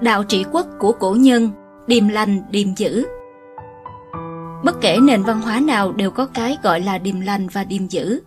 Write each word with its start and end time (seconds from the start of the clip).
Đạo 0.00 0.24
trị 0.24 0.44
quốc 0.52 0.66
của 0.78 0.92
cổ 0.92 1.16
nhân, 1.20 1.50
điềm 1.86 2.08
lành, 2.08 2.42
điềm 2.50 2.74
dữ. 2.76 3.04
Bất 4.64 4.80
kể 4.80 4.98
nền 5.02 5.22
văn 5.22 5.40
hóa 5.40 5.60
nào 5.60 5.92
đều 5.92 6.10
có 6.10 6.26
cái 6.26 6.58
gọi 6.62 6.80
là 6.80 6.98
điềm 6.98 7.20
lành 7.20 7.48
và 7.48 7.64
điềm 7.64 7.86
dữ. 7.86 8.20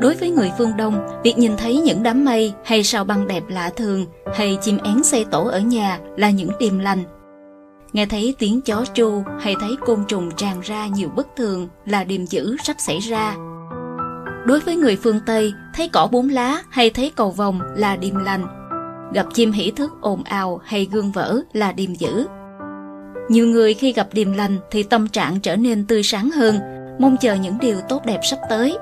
Đối 0.00 0.14
với 0.14 0.30
người 0.30 0.52
phương 0.58 0.76
Đông, 0.76 1.06
việc 1.22 1.38
nhìn 1.38 1.56
thấy 1.56 1.80
những 1.80 2.02
đám 2.02 2.24
mây 2.24 2.52
hay 2.64 2.82
sao 2.82 3.04
băng 3.04 3.26
đẹp 3.26 3.42
lạ 3.48 3.70
thường 3.76 4.06
hay 4.34 4.58
chim 4.62 4.78
én 4.84 5.04
xây 5.04 5.24
tổ 5.24 5.44
ở 5.44 5.60
nhà 5.60 5.98
là 6.16 6.30
những 6.30 6.50
điềm 6.58 6.78
lành. 6.78 7.04
Nghe 7.92 8.06
thấy 8.06 8.34
tiếng 8.38 8.60
chó 8.60 8.84
tru 8.94 9.22
hay 9.40 9.54
thấy 9.60 9.76
côn 9.86 10.04
trùng 10.08 10.30
tràn 10.30 10.60
ra 10.60 10.86
nhiều 10.86 11.08
bất 11.16 11.26
thường 11.36 11.68
là 11.86 12.04
điềm 12.04 12.26
dữ 12.26 12.56
sắp 12.62 12.76
xảy 12.78 12.98
ra. 12.98 13.36
Đối 14.46 14.60
với 14.60 14.76
người 14.76 14.96
phương 14.96 15.20
Tây, 15.26 15.52
thấy 15.74 15.88
cỏ 15.88 16.08
bốn 16.12 16.28
lá 16.28 16.62
hay 16.70 16.90
thấy 16.90 17.12
cầu 17.16 17.30
vồng 17.30 17.60
là 17.76 17.96
điềm 17.96 18.16
lành. 18.16 18.63
Gặp 19.14 19.26
chim 19.34 19.52
hỉ 19.52 19.70
thức 19.70 19.92
ồn 20.00 20.22
ào 20.22 20.60
hay 20.64 20.88
gương 20.92 21.12
vỡ 21.12 21.40
là 21.52 21.72
điềm 21.72 21.94
dữ. 21.94 22.26
Nhiều 23.28 23.46
người 23.46 23.74
khi 23.74 23.92
gặp 23.92 24.08
điềm 24.12 24.32
lành 24.32 24.58
thì 24.70 24.82
tâm 24.82 25.08
trạng 25.08 25.40
trở 25.40 25.56
nên 25.56 25.86
tươi 25.86 26.02
sáng 26.02 26.30
hơn, 26.30 26.58
mong 26.98 27.16
chờ 27.20 27.34
những 27.34 27.58
điều 27.60 27.80
tốt 27.88 28.06
đẹp 28.06 28.20
sắp 28.30 28.38
tới. 28.50 28.76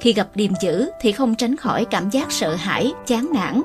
Khi 0.00 0.12
gặp 0.12 0.28
điềm 0.34 0.50
dữ 0.60 0.90
thì 1.00 1.12
không 1.12 1.34
tránh 1.34 1.56
khỏi 1.56 1.84
cảm 1.84 2.10
giác 2.10 2.32
sợ 2.32 2.54
hãi, 2.54 2.92
chán 3.06 3.28
nản. 3.34 3.62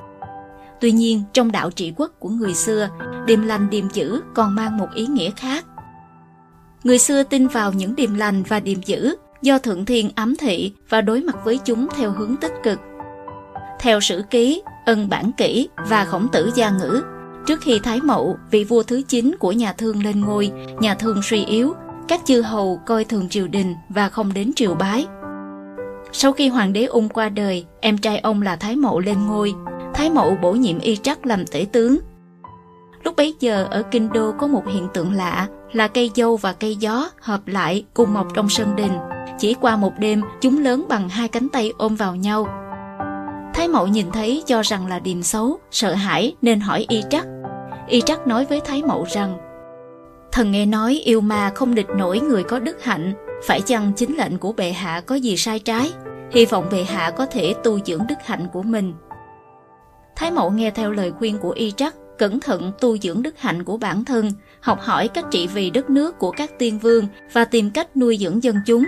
Tuy 0.82 0.92
nhiên, 0.92 1.24
trong 1.34 1.52
đạo 1.52 1.72
trị 1.72 1.94
quốc 1.98 2.12
của 2.20 2.30
người 2.30 2.54
xưa, 2.54 2.90
điềm 3.26 3.48
lành 3.48 3.70
điềm 3.70 3.90
dữ 3.90 4.22
còn 4.34 4.56
mang 4.56 4.78
một 4.78 4.88
ý 4.96 5.06
nghĩa 5.08 5.32
khác. 5.32 5.66
Người 6.84 7.00
xưa 7.00 7.24
tin 7.24 7.48
vào 7.48 7.74
những 7.74 7.96
điềm 7.96 8.16
lành 8.16 8.44
và 8.44 8.60
điềm 8.60 8.82
dữ 8.86 9.16
do 9.42 9.58
Thượng 9.58 9.86
Thiên 9.86 10.10
ám 10.16 10.36
thị 10.36 10.74
và 10.90 11.02
đối 11.02 11.22
mặt 11.22 11.36
với 11.46 11.60
chúng 11.66 11.88
theo 11.98 12.12
hướng 12.12 12.36
tích 12.36 12.54
cực. 12.64 12.80
Theo 13.80 14.00
sử 14.00 14.24
ký, 14.30 14.62
ân 14.86 15.10
bản 15.10 15.32
kỷ 15.32 15.70
và 15.90 16.06
khổng 16.06 16.28
tử 16.32 16.52
gia 16.56 16.70
ngữ, 16.70 17.04
trước 17.46 17.62
khi 17.62 17.80
Thái 17.80 18.00
Mậu, 18.02 18.38
vị 18.52 18.64
vua 18.64 18.84
thứ 18.84 19.02
9 19.08 19.36
của 19.40 19.52
nhà 19.52 19.74
Thương 19.74 20.04
lên 20.04 20.22
ngôi, 20.22 20.52
nhà 20.80 20.96
Thương 20.96 21.22
suy 21.22 21.46
yếu, 21.46 21.74
các 22.08 22.22
chư 22.26 22.42
hầu 22.42 22.82
coi 22.86 23.04
thường 23.04 23.30
triều 23.30 23.48
đình 23.48 23.76
và 23.90 24.10
không 24.10 24.34
đến 24.34 24.52
triều 24.56 24.76
bái. 24.76 25.06
Sau 26.12 26.32
khi 26.32 26.48
hoàng 26.48 26.74
đế 26.74 26.86
ung 26.86 27.10
qua 27.10 27.30
đời, 27.30 27.66
em 27.82 27.98
trai 27.98 28.20
ông 28.20 28.42
là 28.42 28.56
Thái 28.56 28.76
Mậu 28.76 29.00
lên 29.00 29.26
ngôi, 29.28 29.54
Thái 29.94 30.10
Mậu 30.10 30.38
bổ 30.42 30.52
nhiệm 30.52 30.80
Y 30.80 30.96
Trắc 30.96 31.26
làm 31.26 31.46
tể 31.46 31.66
tướng. 31.72 31.98
Lúc 33.04 33.16
bấy 33.16 33.36
giờ 33.40 33.68
ở 33.72 33.84
Kinh 33.92 34.10
Đô 34.10 34.32
có 34.32 34.48
một 34.48 34.64
hiện 34.68 34.88
tượng 34.94 35.14
lạ 35.14 35.48
là 35.72 35.88
cây 35.88 36.12
dâu 36.16 36.38
và 36.38 36.54
cây 36.54 36.76
gió 36.76 37.10
hợp 37.22 37.48
lại 37.48 37.86
cùng 37.94 38.14
mọc 38.14 38.28
trong 38.34 38.50
sân 38.50 38.76
đình. 38.76 38.92
Chỉ 39.40 39.54
qua 39.54 39.76
một 39.76 39.94
đêm, 40.00 40.22
chúng 40.42 40.64
lớn 40.64 40.86
bằng 40.90 41.10
hai 41.10 41.28
cánh 41.28 41.50
tay 41.50 41.74
ôm 41.78 41.96
vào 41.96 42.16
nhau. 42.16 42.48
Thái 43.72 43.80
Mậu 43.80 43.88
nhìn 43.88 44.12
thấy 44.12 44.44
cho 44.48 44.62
rằng 44.62 44.88
là 44.88 45.00
điềm 45.00 45.24
xấu, 45.24 45.60
sợ 45.72 45.94
hãi 45.94 46.36
nên 46.42 46.60
hỏi 46.60 46.86
Y 46.90 47.04
Trắc. 47.10 47.26
Y 47.88 48.02
Trắc 48.02 48.28
nói 48.28 48.46
với 48.46 48.62
Thái 48.66 48.84
Mậu 48.84 49.06
rằng 49.10 49.38
Thần 50.32 50.52
nghe 50.52 50.66
nói 50.66 51.02
yêu 51.06 51.22
ma 51.22 51.52
không 51.56 51.76
địch 51.76 51.86
nổi 51.96 52.20
người 52.20 52.44
có 52.44 52.60
đức 52.60 52.84
hạnh, 52.84 53.14
phải 53.48 53.62
chăng 53.62 53.92
chính 53.96 54.18
lệnh 54.18 54.38
của 54.38 54.54
bệ 54.54 54.72
hạ 54.72 55.02
có 55.02 55.16
gì 55.16 55.38
sai 55.38 55.60
trái? 55.60 55.92
Hy 56.32 56.46
vọng 56.46 56.68
bệ 56.72 56.84
hạ 56.84 57.12
có 57.12 57.26
thể 57.26 57.54
tu 57.64 57.80
dưỡng 57.80 58.08
đức 58.10 58.16
hạnh 58.26 58.48
của 58.54 58.64
mình. 58.64 58.94
Thái 60.16 60.32
Mậu 60.32 60.52
nghe 60.52 60.72
theo 60.72 60.92
lời 60.92 61.12
khuyên 61.12 61.38
của 61.38 61.52
Y 61.52 61.72
Trắc, 61.72 61.96
cẩn 62.18 62.40
thận 62.40 62.72
tu 62.80 62.98
dưỡng 62.98 63.24
đức 63.24 63.40
hạnh 63.40 63.64
của 63.64 63.78
bản 63.78 64.06
thân, 64.06 64.32
học 64.60 64.80
hỏi 64.82 65.08
cách 65.08 65.26
trị 65.32 65.48
vì 65.48 65.70
đất 65.70 65.90
nước 65.90 66.20
của 66.20 66.32
các 66.32 66.60
tiên 66.60 66.80
vương 66.80 67.08
và 67.34 67.46
tìm 67.46 67.70
cách 67.70 67.98
nuôi 67.98 68.18
dưỡng 68.18 68.44
dân 68.44 68.56
chúng. 68.66 68.86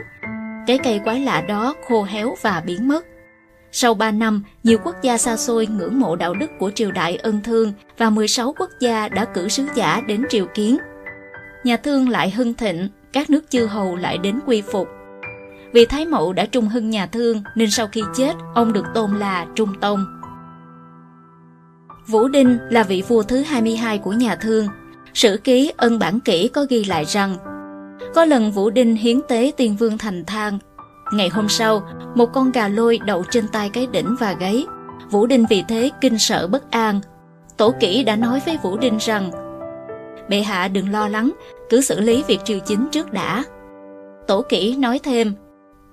Cái 0.68 0.78
cây 0.84 1.00
quái 1.03 1.20
lạ 1.20 1.42
đó 1.42 1.73
khô 1.88 2.03
héo 2.03 2.36
và 2.42 2.64
biến 2.66 2.88
mất. 2.88 3.06
Sau 3.76 3.94
3 3.94 4.12
năm, 4.12 4.44
nhiều 4.64 4.78
quốc 4.84 4.96
gia 5.02 5.18
xa 5.18 5.38
xôi 5.38 5.68
ngưỡng 5.68 6.00
mộ 6.00 6.16
đạo 6.16 6.34
đức 6.34 6.52
của 6.60 6.72
triều 6.72 6.92
đại 6.92 7.16
ân 7.16 7.40
thương 7.44 7.74
và 7.98 8.10
16 8.10 8.54
quốc 8.60 8.70
gia 8.80 9.10
đã 9.10 9.26
cử 9.26 9.50
sứ 9.50 9.66
giả 9.76 10.02
đến 10.08 10.24
triều 10.30 10.46
kiến. 10.54 10.78
Nhà 11.64 11.78
thương 11.78 12.10
lại 12.10 12.32
hưng 12.32 12.54
thịnh, 12.54 12.90
các 13.14 13.30
nước 13.30 13.50
chư 13.50 13.66
hầu 13.66 13.96
lại 13.96 14.18
đến 14.18 14.40
quy 14.46 14.62
phục. 14.62 14.88
Vì 15.74 15.86
Thái 15.86 16.06
Mậu 16.06 16.34
đã 16.34 16.46
trung 16.46 16.70
hưng 16.70 16.90
nhà 16.90 17.06
thương 17.06 17.42
nên 17.56 17.72
sau 17.72 17.88
khi 17.88 18.02
chết, 18.16 18.34
ông 18.56 18.74
được 18.74 18.86
tôn 18.94 19.20
là 19.20 19.46
Trung 19.56 19.74
Tông. 19.81 20.06
Vũ 22.08 22.28
Đinh 22.28 22.58
là 22.70 22.84
vị 22.84 23.03
vua 23.08 23.24
thứ 23.24 23.42
22 23.42 23.97
của 23.97 24.12
nhà 24.14 24.36
thương. 24.36 24.68
Sử 25.14 25.40
ký 25.44 25.72
ân 25.78 26.00
bản 26.00 26.20
kỷ 26.20 26.47
có 26.47 26.66
ghi 26.70 26.84
lại 26.84 27.06
rằng 27.06 27.38
có 28.16 28.26
lần 28.26 28.52
Vũ 28.52 28.70
Đinh 28.70 28.96
hiến 28.96 29.20
tế 29.28 29.52
tiên 29.58 29.76
vương 29.80 29.97
thành 29.97 30.26
thang. 30.26 30.59
Ngày 31.13 31.29
hôm 31.29 31.50
sau, 31.50 31.84
một 32.16 32.34
con 32.34 32.51
gà 32.51 32.68
lôi 32.68 33.00
đậu 33.06 33.24
trên 33.31 33.47
tay 33.47 33.69
cái 33.69 33.88
đỉnh 33.88 34.16
và 34.19 34.34
gáy. 34.34 34.66
Vũ 35.09 35.25
Đinh 35.25 35.46
vì 35.50 35.63
thế 35.68 35.90
kinh 36.01 36.19
sợ 36.19 36.47
bất 36.47 36.72
an. 36.72 37.01
Tổ 37.57 37.74
kỷ 37.79 38.03
đã 38.03 38.16
nói 38.16 38.41
với 38.46 38.57
Vũ 38.63 38.78
Đinh 38.78 38.97
rằng 38.97 39.31
Bệ 40.29 40.41
hạ 40.41 40.68
đừng 40.68 40.91
lo 40.91 41.07
lắng, 41.07 41.31
cứ 41.69 41.81
xử 41.81 42.00
lý 42.00 42.23
việc 42.28 42.40
triều 42.46 42.59
chính 42.59 42.88
trước 42.91 43.13
đã. 43.13 43.44
Tổ 44.28 44.41
kỷ 44.50 44.75
nói 44.75 45.00
thêm 45.03 45.34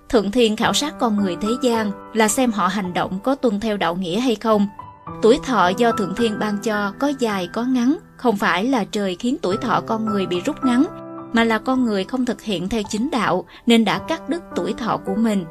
Thượng 0.08 0.30
Thiên 0.30 0.56
khảo 0.56 0.72
sát 0.72 0.98
con 0.98 1.16
người 1.16 1.36
thế 1.40 1.48
gian 1.62 1.90
là 2.14 2.28
xem 2.28 2.52
họ 2.52 2.66
hành 2.66 2.92
động 2.92 3.18
có 3.24 3.34
tuân 3.34 3.60
theo 3.60 3.76
đạo 3.76 3.94
nghĩa 3.94 4.20
hay 4.20 4.34
không– 4.34 4.66
Tuổi 5.22 5.38
thọ 5.46 5.68
do 5.68 5.92
Thượng 5.92 6.14
Thiên 6.14 6.38
ban 6.38 6.58
cho 6.58 6.92
có 6.98 7.12
dài 7.18 7.48
có 7.52 7.64
ngắn, 7.64 7.96
không 8.16 8.36
phải 8.36 8.64
là 8.64 8.84
trời 8.84 9.16
khiến 9.18 9.36
tuổi 9.42 9.56
thọ 9.56 9.80
con 9.86 10.06
người 10.06 10.26
bị 10.26 10.40
rút 10.40 10.64
ngắn, 10.64 10.84
mà 11.32 11.44
là 11.44 11.58
con 11.58 11.84
người 11.84 12.04
không 12.04 12.24
thực 12.24 12.42
hiện 12.42 12.68
theo 12.68 12.82
chính 12.90 13.10
đạo 13.10 13.44
nên 13.66 13.84
đã 13.84 13.98
cắt 13.98 14.28
đứt 14.28 14.42
tuổi 14.56 14.72
thọ 14.72 14.96
của 15.06 15.14
mình. 15.14 15.44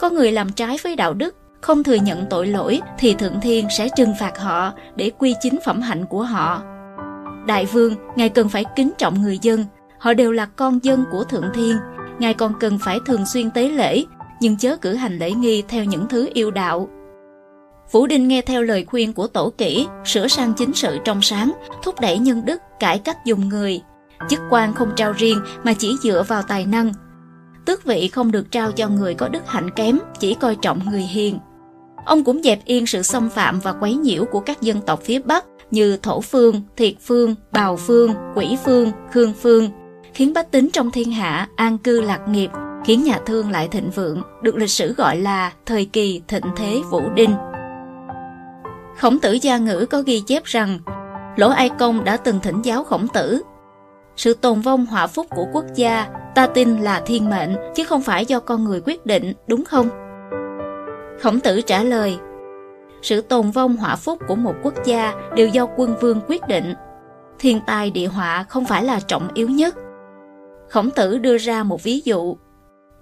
Có 0.00 0.10
người 0.10 0.32
làm 0.32 0.52
trái 0.52 0.78
với 0.82 0.96
đạo 0.96 1.14
đức, 1.14 1.36
không 1.60 1.82
thừa 1.82 1.94
nhận 1.94 2.26
tội 2.30 2.46
lỗi 2.46 2.80
thì 2.98 3.14
Thượng 3.14 3.40
Thiên 3.40 3.66
sẽ 3.78 3.88
trừng 3.96 4.14
phạt 4.20 4.38
họ 4.38 4.72
để 4.96 5.10
quy 5.18 5.34
chính 5.40 5.58
phẩm 5.64 5.80
hạnh 5.80 6.04
của 6.06 6.22
họ. 6.22 6.62
Đại 7.46 7.66
vương, 7.66 7.94
Ngài 8.16 8.28
cần 8.28 8.48
phải 8.48 8.64
kính 8.76 8.90
trọng 8.98 9.22
người 9.22 9.38
dân, 9.42 9.64
họ 9.98 10.14
đều 10.14 10.32
là 10.32 10.46
con 10.46 10.84
dân 10.84 11.04
của 11.10 11.24
Thượng 11.24 11.50
Thiên, 11.54 11.76
Ngài 12.18 12.34
còn 12.34 12.52
cần 12.60 12.78
phải 12.78 12.98
thường 13.06 13.26
xuyên 13.26 13.50
tế 13.50 13.68
lễ, 13.68 14.04
nhưng 14.40 14.56
chớ 14.56 14.76
cử 14.76 14.94
hành 14.94 15.18
lễ 15.18 15.32
nghi 15.32 15.62
theo 15.68 15.84
những 15.84 16.08
thứ 16.08 16.28
yêu 16.34 16.50
đạo, 16.50 16.88
Vũ 17.90 18.06
Đinh 18.06 18.28
nghe 18.28 18.42
theo 18.42 18.62
lời 18.62 18.84
khuyên 18.84 19.12
của 19.12 19.26
tổ 19.26 19.52
kỹ, 19.58 19.86
sửa 20.04 20.28
sang 20.28 20.52
chính 20.54 20.74
sự 20.74 20.98
trong 21.04 21.22
sáng, 21.22 21.52
thúc 21.82 22.00
đẩy 22.00 22.18
nhân 22.18 22.44
đức, 22.44 22.62
cải 22.80 22.98
cách 22.98 23.24
dùng 23.24 23.48
người. 23.48 23.80
Chức 24.28 24.40
quan 24.50 24.74
không 24.74 24.90
trao 24.96 25.12
riêng 25.12 25.40
mà 25.64 25.72
chỉ 25.72 25.96
dựa 26.02 26.22
vào 26.28 26.42
tài 26.42 26.66
năng. 26.66 26.92
Tước 27.64 27.84
vị 27.84 28.08
không 28.08 28.32
được 28.32 28.50
trao 28.50 28.72
cho 28.72 28.88
người 28.88 29.14
có 29.14 29.28
đức 29.28 29.42
hạnh 29.46 29.70
kém, 29.70 29.98
chỉ 30.18 30.34
coi 30.34 30.56
trọng 30.56 30.90
người 30.90 31.02
hiền. 31.02 31.38
Ông 32.04 32.24
cũng 32.24 32.42
dẹp 32.42 32.64
yên 32.64 32.86
sự 32.86 33.02
xâm 33.02 33.28
phạm 33.28 33.60
và 33.60 33.72
quấy 33.72 33.94
nhiễu 33.94 34.24
của 34.24 34.40
các 34.40 34.62
dân 34.62 34.80
tộc 34.80 35.00
phía 35.02 35.18
Bắc 35.18 35.44
như 35.70 35.96
Thổ 35.96 36.20
Phương, 36.20 36.62
Thiệt 36.76 36.94
Phương, 37.00 37.34
Bào 37.52 37.76
Phương, 37.76 38.14
Quỷ 38.34 38.56
Phương, 38.64 38.92
Khương 39.12 39.32
Phương, 39.42 39.70
khiến 40.14 40.32
bách 40.32 40.50
tính 40.50 40.68
trong 40.72 40.90
thiên 40.90 41.12
hạ 41.12 41.48
an 41.56 41.78
cư 41.78 42.00
lạc 42.00 42.28
nghiệp, 42.28 42.50
khiến 42.84 43.04
nhà 43.04 43.18
thương 43.26 43.50
lại 43.50 43.68
thịnh 43.68 43.90
vượng, 43.90 44.22
được 44.42 44.56
lịch 44.56 44.70
sử 44.70 44.94
gọi 44.94 45.16
là 45.16 45.52
thời 45.66 45.84
kỳ 45.84 46.22
thịnh 46.28 46.44
thế 46.56 46.80
Vũ 46.90 47.02
Đinh. 47.14 47.34
Khổng 48.98 49.18
tử 49.18 49.32
gia 49.42 49.58
ngữ 49.58 49.86
có 49.90 50.02
ghi 50.02 50.20
chép 50.20 50.44
rằng 50.44 50.78
Lỗ 51.36 51.48
Ai 51.48 51.70
Công 51.78 52.04
đã 52.04 52.16
từng 52.16 52.40
thỉnh 52.40 52.62
giáo 52.62 52.84
khổng 52.84 53.08
tử. 53.08 53.42
Sự 54.18 54.34
tồn 54.34 54.60
vong 54.60 54.86
họa 54.86 55.06
phúc 55.06 55.26
của 55.30 55.46
quốc 55.52 55.64
gia 55.74 56.06
ta 56.34 56.46
tin 56.46 56.76
là 56.76 57.00
thiên 57.06 57.30
mệnh 57.30 57.56
chứ 57.74 57.84
không 57.84 58.02
phải 58.02 58.26
do 58.26 58.40
con 58.40 58.64
người 58.64 58.80
quyết 58.84 59.06
định, 59.06 59.32
đúng 59.46 59.64
không? 59.64 59.88
Khổng 61.20 61.40
tử 61.40 61.60
trả 61.60 61.82
lời 61.82 62.18
Sự 63.02 63.20
tồn 63.20 63.50
vong 63.50 63.76
họa 63.76 63.96
phúc 63.96 64.18
của 64.28 64.34
một 64.34 64.54
quốc 64.62 64.74
gia 64.84 65.14
đều 65.36 65.48
do 65.48 65.66
quân 65.76 65.94
vương 66.00 66.20
quyết 66.28 66.46
định. 66.48 66.74
Thiên 67.38 67.60
tai 67.66 67.90
địa 67.90 68.06
họa 68.06 68.44
không 68.48 68.64
phải 68.64 68.84
là 68.84 69.00
trọng 69.00 69.28
yếu 69.34 69.48
nhất. 69.48 69.74
Khổng 70.68 70.90
tử 70.90 71.18
đưa 71.18 71.38
ra 71.38 71.62
một 71.62 71.82
ví 71.82 72.00
dụ 72.04 72.36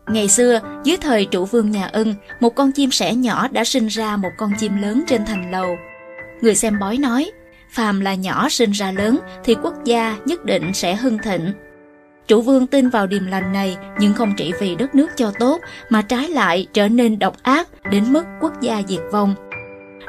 Ngày 0.08 0.28
xưa, 0.28 0.60
dưới 0.84 0.96
thời 0.96 1.24
trụ 1.24 1.44
vương 1.44 1.70
nhà 1.70 1.86
ân, 1.86 2.14
một 2.40 2.54
con 2.54 2.72
chim 2.72 2.90
sẻ 2.90 3.14
nhỏ 3.14 3.48
đã 3.48 3.64
sinh 3.64 3.86
ra 3.86 4.16
một 4.16 4.30
con 4.38 4.52
chim 4.58 4.82
lớn 4.82 5.02
trên 5.06 5.24
thành 5.26 5.50
lầu. 5.50 5.76
Người 6.40 6.54
xem 6.54 6.78
bói 6.80 6.96
nói, 6.96 7.30
phàm 7.76 8.00
là 8.00 8.14
nhỏ 8.14 8.48
sinh 8.48 8.70
ra 8.70 8.92
lớn 8.92 9.18
thì 9.44 9.56
quốc 9.62 9.74
gia 9.84 10.16
nhất 10.24 10.44
định 10.44 10.74
sẽ 10.74 10.96
hưng 10.96 11.18
thịnh. 11.18 11.52
Chủ 12.28 12.42
vương 12.42 12.66
tin 12.66 12.88
vào 12.88 13.06
điềm 13.06 13.26
lành 13.26 13.52
này 13.52 13.76
nhưng 13.98 14.14
không 14.14 14.32
chỉ 14.36 14.52
vì 14.60 14.74
đất 14.74 14.94
nước 14.94 15.10
cho 15.16 15.32
tốt 15.38 15.60
mà 15.90 16.02
trái 16.02 16.28
lại 16.28 16.66
trở 16.72 16.88
nên 16.88 17.18
độc 17.18 17.36
ác 17.42 17.68
đến 17.90 18.12
mức 18.12 18.24
quốc 18.40 18.52
gia 18.60 18.82
diệt 18.88 19.00
vong. 19.12 19.34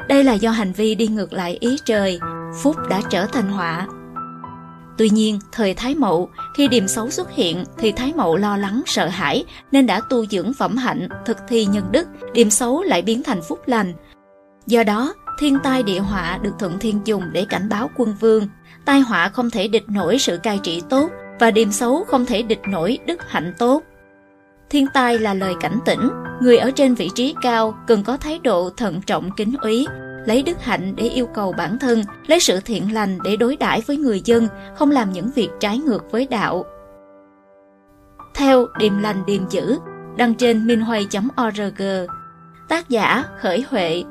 Đây 0.08 0.24
là 0.24 0.32
do 0.32 0.50
hành 0.50 0.72
vi 0.72 0.94
đi 0.94 1.06
ngược 1.06 1.32
lại 1.32 1.56
ý 1.60 1.76
trời, 1.84 2.20
phúc 2.62 2.76
đã 2.90 3.00
trở 3.10 3.26
thành 3.26 3.48
họa. 3.48 3.86
Tuy 4.98 5.10
nhiên, 5.10 5.38
thời 5.52 5.74
Thái 5.74 5.94
Mậu, 5.94 6.30
khi 6.56 6.68
điềm 6.68 6.88
xấu 6.88 7.10
xuất 7.10 7.30
hiện 7.30 7.64
thì 7.78 7.92
Thái 7.92 8.12
Mậu 8.16 8.36
lo 8.36 8.56
lắng, 8.56 8.82
sợ 8.86 9.06
hãi 9.06 9.44
nên 9.72 9.86
đã 9.86 10.00
tu 10.10 10.26
dưỡng 10.26 10.52
phẩm 10.54 10.76
hạnh, 10.76 11.08
thực 11.26 11.36
thi 11.48 11.66
nhân 11.66 11.84
đức, 11.92 12.08
điềm 12.32 12.50
xấu 12.50 12.82
lại 12.82 13.02
biến 13.02 13.22
thành 13.22 13.42
phúc 13.42 13.60
lành. 13.66 13.92
Do 14.66 14.84
đó, 14.84 15.14
thiên 15.38 15.58
tai 15.62 15.82
địa 15.82 15.98
họa 15.98 16.38
được 16.42 16.52
Thượng 16.58 16.78
Thiên 16.78 17.00
dùng 17.04 17.22
để 17.32 17.46
cảnh 17.48 17.68
báo 17.68 17.90
quân 17.96 18.14
vương. 18.20 18.48
Tai 18.84 19.00
họa 19.00 19.28
không 19.28 19.50
thể 19.50 19.68
địch 19.68 19.88
nổi 19.88 20.18
sự 20.18 20.38
cai 20.42 20.60
trị 20.62 20.82
tốt 20.90 21.10
và 21.40 21.50
điềm 21.50 21.70
xấu 21.70 22.04
không 22.04 22.26
thể 22.26 22.42
địch 22.42 22.60
nổi 22.68 22.98
đức 23.06 23.30
hạnh 23.30 23.52
tốt. 23.58 23.82
Thiên 24.70 24.86
tai 24.94 25.18
là 25.18 25.34
lời 25.34 25.54
cảnh 25.60 25.78
tỉnh, 25.84 26.08
người 26.40 26.58
ở 26.58 26.70
trên 26.70 26.94
vị 26.94 27.10
trí 27.14 27.34
cao 27.42 27.74
cần 27.86 28.02
có 28.02 28.16
thái 28.16 28.38
độ 28.38 28.70
thận 28.76 29.00
trọng 29.06 29.30
kính 29.36 29.54
úy, 29.62 29.86
lấy 30.26 30.42
đức 30.42 30.64
hạnh 30.64 30.96
để 30.96 31.04
yêu 31.04 31.26
cầu 31.26 31.52
bản 31.52 31.78
thân, 31.78 32.02
lấy 32.26 32.40
sự 32.40 32.60
thiện 32.60 32.94
lành 32.94 33.18
để 33.24 33.36
đối 33.36 33.56
đãi 33.56 33.80
với 33.86 33.96
người 33.96 34.20
dân, 34.24 34.48
không 34.74 34.90
làm 34.90 35.12
những 35.12 35.30
việc 35.34 35.48
trái 35.60 35.78
ngược 35.78 36.10
với 36.10 36.26
đạo. 36.30 36.64
Theo 38.34 38.66
Điềm 38.78 38.98
lành 38.98 39.26
điềm 39.26 39.48
dữ, 39.50 39.78
đăng 40.16 40.34
trên 40.34 40.66
minhoay.org 40.66 41.82
Tác 42.68 42.88
giả 42.88 43.24
Khởi 43.40 43.64
Huệ 43.70 44.04